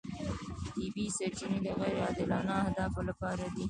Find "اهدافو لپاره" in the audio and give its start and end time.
2.63-3.43